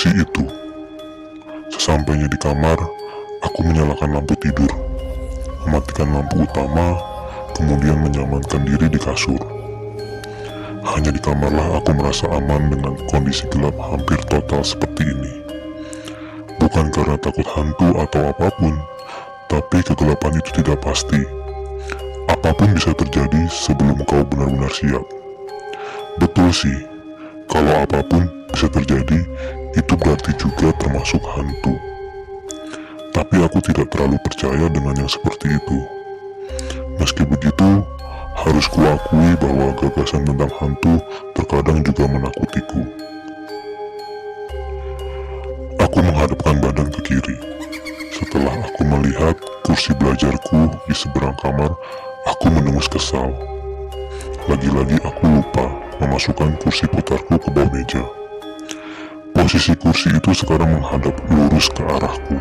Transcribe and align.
kursi 0.00 0.16
itu. 0.16 0.48
Sesampainya 1.76 2.24
di 2.24 2.38
kamar, 2.40 2.80
aku 3.44 3.60
menyalakan 3.60 4.16
lampu 4.16 4.32
tidur, 4.40 4.72
mematikan 5.68 6.08
lampu 6.08 6.40
utama, 6.40 6.96
kemudian 7.52 8.00
menyamankan 8.00 8.64
diri 8.64 8.88
di 8.88 8.96
kasur. 8.96 9.36
Hanya 10.88 11.12
di 11.12 11.20
kamarlah 11.20 11.76
aku 11.76 11.92
merasa 11.92 12.32
aman 12.32 12.72
dengan 12.72 12.96
kondisi 13.12 13.44
gelap 13.52 13.76
hampir 13.76 14.16
total 14.24 14.64
seperti 14.64 15.04
ini. 15.04 15.44
Bukan 16.56 16.88
karena 16.88 17.20
takut 17.20 17.44
hantu 17.52 17.92
atau 18.00 18.24
apa 18.24 18.48
pun, 18.56 18.72
tapi 19.52 19.84
kegelapan 19.84 20.32
itu 20.40 20.64
tidak 20.64 20.80
pasti. 20.80 21.20
Apa 22.24 22.56
pun 22.56 22.72
bisa 22.72 22.96
terjadi 22.96 23.44
sebelum 23.52 24.00
kau 24.08 24.24
benar-benar 24.24 24.72
siap. 24.72 25.04
Betul 26.16 26.48
sih, 26.56 26.88
kalau 27.52 27.84
apa 27.84 28.00
pun 28.08 28.24
bisa 28.48 28.64
terjadi, 28.72 29.28
itu 29.78 29.94
berarti 29.94 30.32
juga 30.34 30.74
termasuk 30.82 31.22
hantu. 31.22 31.74
Tapi 33.14 33.36
aku 33.42 33.58
tidak 33.62 33.90
terlalu 33.94 34.18
percaya 34.22 34.66
dengan 34.70 34.94
yang 34.98 35.10
seperti 35.10 35.54
itu. 35.54 35.78
Meski 36.98 37.22
begitu, 37.26 37.82
harus 38.34 38.66
kuakui 38.72 39.30
bahwa 39.38 39.74
gagasan 39.78 40.24
tentang 40.26 40.52
hantu 40.58 40.94
terkadang 41.36 41.84
juga 41.84 42.04
menakutiku. 42.08 42.82
Aku 45.80 45.98
menghadapkan 46.02 46.56
badan 46.60 46.88
ke 46.90 47.00
kiri. 47.06 47.36
Setelah 48.14 48.52
aku 48.62 48.82
melihat 48.84 49.36
kursi 49.64 49.96
belajarku 49.96 50.70
di 50.86 50.94
seberang 50.94 51.34
kamar, 51.40 51.72
aku 52.28 52.46
menengus 52.52 52.86
kesal. 52.86 53.32
Lagi-lagi 54.44 54.98
aku 55.02 55.24
lupa 55.24 55.66
memasukkan 56.00 56.58
kursi 56.60 56.84
putarku 56.90 57.38
ke 57.38 57.48
bawah 57.52 57.70
meja. 57.72 58.19
Posisi 59.50 59.74
kursi 59.74 60.14
itu 60.14 60.30
sekarang 60.30 60.78
menghadap 60.78 61.10
lurus 61.26 61.66
ke 61.74 61.82
arahku. 61.82 62.38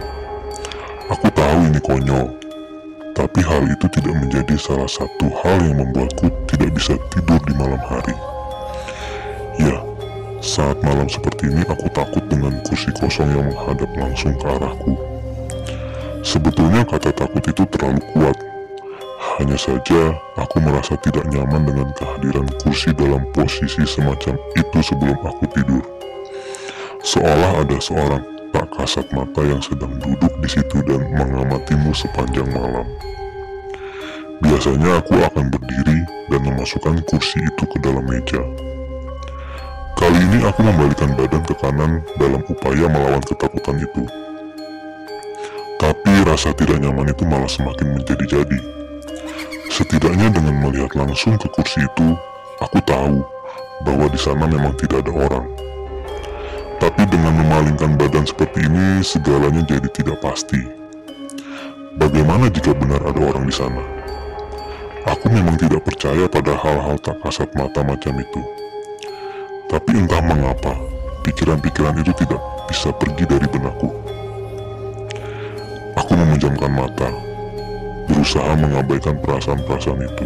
Aku 1.10 1.26
tahu 1.34 1.58
ini 1.66 1.82
konyol, 1.82 2.38
tapi 3.18 3.42
hal 3.42 3.66
itu 3.66 3.90
tidak 3.98 4.14
menjadi 4.14 4.54
salah 4.62 4.86
satu 4.86 5.26
hal 5.42 5.58
yang 5.58 5.82
membuatku 5.82 6.30
tidak 6.46 6.70
bisa 6.70 6.94
tidur 7.10 7.42
di 7.50 7.58
malam 7.58 7.82
hari. 7.82 8.14
Ya, 9.58 9.82
saat 10.38 10.78
malam 10.86 11.10
seperti 11.10 11.50
ini 11.50 11.66
aku 11.66 11.90
takut 11.98 12.22
dengan 12.30 12.54
kursi 12.70 12.94
kosong 12.94 13.34
yang 13.34 13.50
menghadap 13.50 13.90
langsung 13.98 14.38
ke 14.38 14.46
arahku. 14.46 14.94
Sebetulnya 16.22 16.86
kata 16.86 17.10
takut 17.10 17.42
itu 17.42 17.66
terlalu 17.74 18.06
kuat. 18.14 18.38
Hanya 19.42 19.58
saja 19.58 20.14
aku 20.38 20.62
merasa 20.62 20.94
tidak 21.02 21.26
nyaman 21.34 21.74
dengan 21.74 21.90
kehadiran 21.98 22.46
kursi 22.62 22.94
dalam 22.94 23.26
posisi 23.34 23.82
semacam 23.82 24.38
itu 24.54 24.78
sebelum 24.86 25.18
aku 25.26 25.50
tidur. 25.58 25.99
Seolah 27.10 27.66
ada 27.66 27.78
seorang 27.82 28.22
tak 28.54 28.70
kasat 28.78 29.10
mata 29.18 29.42
yang 29.42 29.58
sedang 29.66 29.98
duduk 29.98 30.30
di 30.46 30.46
situ 30.46 30.78
dan 30.86 31.02
mengamatimu 31.10 31.90
sepanjang 31.90 32.46
malam. 32.54 32.86
Biasanya 34.46 35.02
aku 35.02 35.18
akan 35.18 35.50
berdiri 35.50 36.06
dan 36.30 36.42
memasukkan 36.46 37.02
kursi 37.10 37.42
itu 37.42 37.66
ke 37.66 37.78
dalam 37.82 38.06
meja. 38.06 38.46
Kali 39.98 40.22
ini 40.22 40.46
aku 40.46 40.62
membalikan 40.62 41.18
badan 41.18 41.42
ke 41.50 41.58
kanan 41.58 42.06
dalam 42.22 42.46
upaya 42.46 42.86
melawan 42.86 43.26
ketakutan 43.26 43.82
itu. 43.82 44.06
Tapi 45.82 46.14
rasa 46.30 46.54
tidak 46.54 46.78
nyaman 46.78 47.10
itu 47.10 47.26
malah 47.26 47.50
semakin 47.50 47.98
menjadi-jadi. 47.98 48.60
Setidaknya 49.74 50.30
dengan 50.30 50.62
melihat 50.62 50.94
langsung 50.94 51.42
ke 51.42 51.50
kursi 51.58 51.82
itu, 51.82 52.14
aku 52.62 52.78
tahu 52.86 53.26
bahwa 53.82 54.06
di 54.14 54.20
sana 54.22 54.46
memang 54.46 54.78
tidak 54.78 55.02
ada 55.10 55.14
orang. 55.26 55.59
Tapi 56.80 57.04
dengan 57.12 57.36
memalingkan 57.36 58.00
badan 58.00 58.24
seperti 58.24 58.64
ini, 58.64 59.04
segalanya 59.04 59.60
jadi 59.68 59.92
tidak 59.92 60.24
pasti. 60.24 60.64
Bagaimana 62.00 62.48
jika 62.48 62.72
benar 62.72 63.04
ada 63.04 63.20
orang 63.20 63.44
di 63.44 63.52
sana? 63.52 63.84
Aku 65.04 65.28
memang 65.28 65.60
tidak 65.60 65.84
percaya 65.84 66.24
pada 66.32 66.56
hal-hal 66.56 66.96
tak 67.04 67.20
kasat 67.20 67.52
mata 67.60 67.84
macam 67.84 68.16
itu. 68.16 68.42
Tapi 69.68 69.92
entah 69.92 70.24
mengapa, 70.24 70.72
pikiran-pikiran 71.28 72.00
itu 72.00 72.16
tidak 72.24 72.40
bisa 72.72 72.96
pergi 72.96 73.28
dari 73.28 73.48
benakku. 73.52 73.92
Aku 76.00 76.16
memejamkan 76.16 76.72
mata, 76.72 77.12
berusaha 78.08 78.56
mengabaikan 78.56 79.20
perasaan-perasaan 79.20 80.08
itu. 80.08 80.26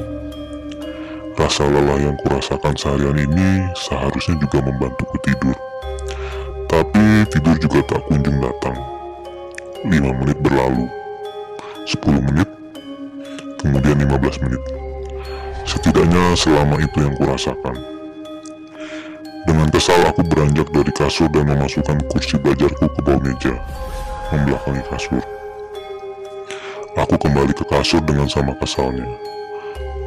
Rasa 1.33 1.65
lelah 1.65 1.97
yang 1.97 2.15
kurasakan 2.21 2.77
seharian 2.77 3.17
ini 3.25 3.65
seharusnya 3.73 4.37
juga 4.37 4.61
membantuku 4.61 5.17
tidur. 5.25 5.57
Tidur 7.23 7.55
juga 7.55 7.79
tak 7.87 8.01
kunjung 8.11 8.37
datang. 8.43 8.77
5 9.87 10.19
menit 10.21 10.37
berlalu. 10.43 10.85
10 11.87 12.19
menit. 12.19 12.49
Kemudian 13.63 13.97
15 14.03 14.43
menit. 14.43 14.63
Setidaknya 15.63 16.35
selama 16.35 16.75
itu 16.83 16.97
yang 16.99 17.15
kurasakan. 17.15 17.75
Dengan 19.43 19.67
kesal 19.71 19.99
aku 20.07 20.23
beranjak 20.27 20.67
dari 20.71 20.91
kasur 20.95 21.27
dan 21.31 21.47
memasukkan 21.47 21.99
kursi 22.07 22.39
belajarku 22.39 22.87
ke 22.87 22.99
bawah 23.03 23.19
meja, 23.19 23.55
membelakangi 24.31 24.83
kasur. 24.87 25.23
Aku 26.95 27.15
kembali 27.19 27.51
ke 27.51 27.63
kasur 27.67 27.99
dengan 28.07 28.27
sama 28.27 28.55
kesalnya. 28.59 29.07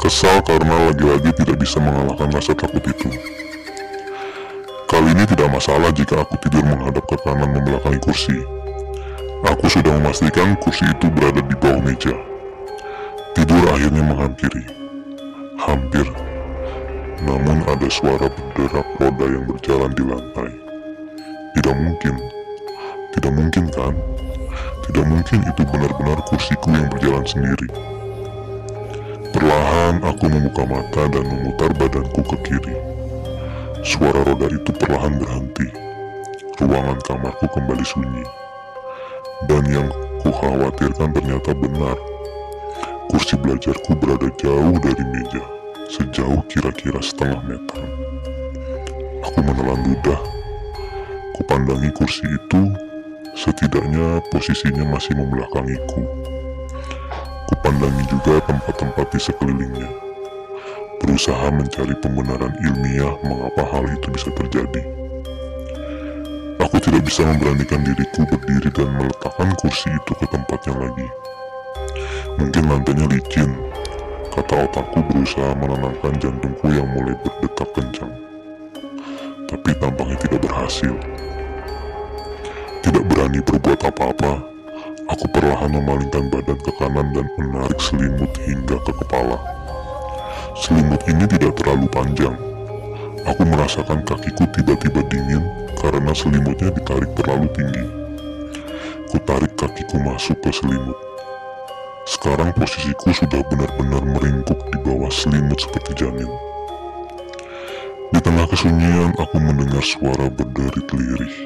Kesal 0.01 0.41
karena 0.45 0.89
lagi-lagi 0.93 1.33
tidak 1.37 1.57
bisa 1.61 1.81
mengalahkan 1.81 2.33
rasa 2.33 2.53
takut 2.57 2.85
itu. 2.85 3.09
Kali 4.87 5.11
ini 5.11 5.27
tidak 5.27 5.51
masalah 5.51 5.91
jika 5.91 6.23
aku 6.23 6.39
tidur 6.47 6.63
menghadap 6.63 7.03
ke 7.11 7.19
kanan 7.27 7.51
membelakangi 7.51 7.99
kursi. 7.99 8.39
Aku 9.43 9.67
sudah 9.67 9.99
memastikan 9.99 10.55
kursi 10.63 10.87
itu 10.87 11.11
berada 11.11 11.43
di 11.43 11.55
bawah 11.59 11.83
meja. 11.83 12.15
Tidur 13.35 13.67
akhirnya 13.67 14.07
menghampiri. 14.07 14.63
Hampir. 15.59 16.07
Namun 17.27 17.67
ada 17.67 17.89
suara 17.91 18.31
berderak 18.31 18.87
roda 19.03 19.27
yang 19.27 19.45
berjalan 19.51 19.91
di 19.91 20.03
lantai. 20.07 20.51
Tidak 21.59 21.77
mungkin. 21.77 22.15
Tidak 23.11 23.33
mungkin 23.35 23.65
kan? 23.75 23.95
Tidak 24.87 25.03
mungkin 25.03 25.41
itu 25.51 25.63
benar-benar 25.67 26.23
kursiku 26.31 26.71
yang 26.71 26.87
berjalan 26.95 27.27
sendiri. 27.27 27.69
Perlahan 29.35 29.99
aku 30.07 30.31
membuka 30.31 30.63
mata 30.63 31.03
dan 31.11 31.25
memutar 31.27 31.75
badanku 31.75 32.23
ke 32.23 32.37
kiri. 32.47 32.96
Suara 33.87 34.19
roda 34.27 34.51
itu 34.51 34.75
perlahan 34.75 35.15
berhenti. 35.15 35.71
Ruangan 36.59 36.99
kamarku 37.07 37.47
kembali 37.55 37.87
sunyi. 37.87 38.27
Dan 39.47 39.63
yang 39.71 39.87
kukhawatirkan 40.27 41.15
ternyata 41.15 41.55
benar. 41.55 41.95
Kursi 43.07 43.39
belajarku 43.39 43.95
berada 43.95 44.27
jauh 44.43 44.75
dari 44.83 45.07
meja, 45.15 45.39
sejauh 45.87 46.43
kira-kira 46.51 46.99
setengah 46.99 47.39
meter. 47.47 47.79
Aku 49.23 49.39
menelan 49.39 49.79
ludah. 49.87 50.19
Kupandangi 51.39 51.95
kursi 51.95 52.27
itu, 52.27 52.67
setidaknya 53.39 54.19
posisinya 54.35 54.83
masih 54.91 55.15
membelakangiku. 55.15 56.03
Kupandangi 57.55 58.03
juga 58.11 58.43
tempat-tempat 58.51 59.07
di 59.15 59.21
sekelilingnya 59.23 60.06
berusaha 61.07 61.55
mencari 61.55 61.95
pembenaran 62.03 62.51
ilmiah 62.67 63.15
mengapa 63.23 63.63
hal 63.71 63.87
itu 63.87 64.11
bisa 64.11 64.29
terjadi. 64.35 64.83
Aku 66.59 66.83
tidak 66.83 67.07
bisa 67.07 67.23
memberanikan 67.23 67.87
diriku 67.87 68.27
berdiri 68.27 68.75
dan 68.75 68.91
meletakkan 68.99 69.55
kursi 69.63 69.87
itu 69.87 70.13
ke 70.19 70.27
tempatnya 70.27 70.75
lagi. 70.75 71.09
Mungkin 72.43 72.63
lantainya 72.67 73.07
licin, 73.07 73.55
kata 74.35 74.67
otakku 74.67 74.99
berusaha 75.07 75.55
menenangkan 75.63 76.19
jantungku 76.19 76.67
yang 76.75 76.91
mulai 76.91 77.15
berdetak 77.23 77.71
kencang. 77.71 78.13
Tapi 79.47 79.71
tampaknya 79.79 80.19
tidak 80.27 80.43
berhasil. 80.43 80.95
Tidak 82.83 83.05
berani 83.07 83.39
berbuat 83.47 83.79
apa-apa, 83.79 84.43
aku 85.07 85.25
perlahan 85.31 85.71
memalingkan 85.71 86.29
badan 86.35 86.59
ke 86.59 86.71
kanan 86.83 87.15
dan 87.15 87.31
menarik 87.39 87.79
selimut 87.79 88.35
hingga 88.43 88.75
ke 88.83 88.91
kepala. 89.07 89.56
Selimut 90.57 91.05
ini 91.05 91.29
tidak 91.29 91.53
terlalu 91.61 91.85
panjang. 91.93 92.33
Aku 93.29 93.45
merasakan 93.45 94.01
kakiku 94.09 94.49
tiba-tiba 94.57 95.05
dingin 95.13 95.45
karena 95.77 96.17
selimutnya 96.17 96.73
ditarik 96.73 97.13
terlalu 97.13 97.45
tinggi. 97.53 97.85
Ku 99.13 99.21
tarik 99.29 99.53
kakiku 99.61 100.01
masuk 100.01 100.41
ke 100.41 100.49
selimut. 100.57 100.97
Sekarang 102.09 102.57
posisiku 102.57 103.13
sudah 103.13 103.45
benar-benar 103.53 104.01
meringkuk 104.17 104.57
di 104.73 104.79
bawah 104.81 105.13
selimut 105.13 105.61
seperti 105.61 105.93
janin. 105.93 106.31
Di 108.17 108.21
tengah 108.25 108.49
kesunyian 108.49 109.13
aku 109.21 109.37
mendengar 109.37 109.85
suara 109.85 110.33
berderit 110.33 110.89
lirih. 110.89 111.37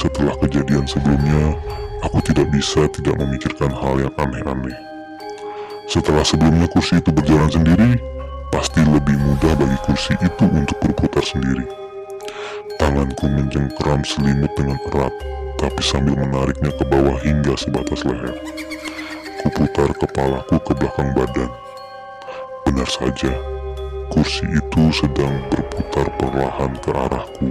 Setelah 0.00 0.32
kejadian 0.40 0.88
sebelumnya, 0.88 1.60
aku 2.00 2.24
tidak 2.24 2.48
bisa 2.56 2.88
tidak 2.88 3.20
memikirkan 3.20 3.68
hal 3.68 4.00
yang 4.00 4.14
aneh-aneh. 4.16 4.87
Setelah 5.88 6.20
sebelumnya 6.20 6.68
kursi 6.68 7.00
itu 7.00 7.08
berjalan 7.08 7.48
sendiri, 7.48 7.96
pasti 8.52 8.84
lebih 8.84 9.16
mudah 9.24 9.56
bagi 9.56 9.78
kursi 9.88 10.12
itu 10.20 10.44
untuk 10.44 10.76
berputar 10.84 11.24
sendiri. 11.24 11.64
Tanganku 12.76 13.24
mencengkeram 13.24 14.04
selimut 14.04 14.52
dengan 14.52 14.76
erat, 14.92 15.14
tapi 15.56 15.80
sambil 15.80 16.12
menariknya 16.20 16.76
ke 16.76 16.84
bawah 16.92 17.16
hingga 17.24 17.56
sebatas 17.56 18.04
leher. 18.04 18.36
Kuputar 19.40 19.88
kepalaku 19.96 20.60
ke 20.60 20.72
belakang 20.76 21.10
badan. 21.16 21.48
Benar 22.68 22.88
saja, 22.92 23.32
kursi 24.12 24.44
itu 24.44 24.82
sedang 24.92 25.40
berputar 25.48 26.04
perlahan 26.20 26.76
ke 26.84 26.90
arahku. 26.92 27.48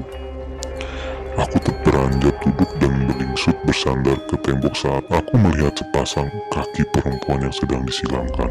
Aku 1.38 1.58
terperanjat 1.62 2.34
duduk 2.42 2.72
dan 2.82 3.06
beringsut 3.06 3.54
bersandar 3.62 4.18
ke 4.26 4.36
tembok 4.42 4.74
saat 4.74 5.06
aku 5.14 5.38
melihat 5.38 5.70
sepasang 5.78 6.26
kaki 6.50 6.82
perempuan 6.90 7.46
yang 7.46 7.54
sedang 7.54 7.86
disilangkan. 7.86 8.50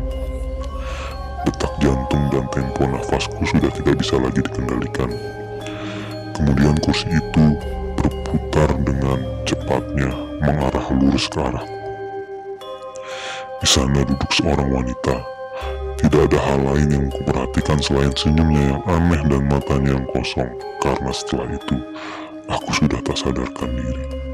Detak 1.42 1.74
jantung 1.82 2.30
dan 2.30 2.46
tempo 2.54 2.86
nafasku 2.86 3.42
sudah 3.42 3.74
tidak 3.74 3.98
bisa 3.98 4.14
lagi 4.22 4.38
dikendalikan. 4.38 5.10
Kemudian 6.38 6.78
kursi 6.78 7.10
itu 7.10 7.44
berputar 7.98 8.70
dengan 8.86 9.18
cepatnya 9.42 10.10
mengarah 10.46 10.86
lurus 10.94 11.26
ke 11.26 11.42
arahku. 11.42 11.74
Di 13.56 13.66
sana 13.66 14.06
duduk 14.06 14.30
seorang 14.30 14.70
wanita. 14.70 15.16
Tidak 15.96 16.28
ada 16.28 16.38
hal 16.38 16.60
lain 16.60 16.88
yang 16.92 17.06
kuperhatikan 17.08 17.80
selain 17.80 18.12
senyumnya 18.12 18.76
yang 18.76 18.82
aneh 18.84 19.22
dan 19.32 19.42
matanya 19.48 19.90
yang 19.96 20.06
kosong. 20.12 20.52
Karena 20.84 21.08
setelah 21.08 21.48
itu, 21.56 21.76
aku 22.56 22.70
sudah 22.72 23.00
tak 23.04 23.16
sadarkan 23.20 23.70
diri. 23.76 24.25